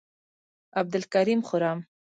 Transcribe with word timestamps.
عبدالکریم 0.81 1.41
خرم، 1.49 1.79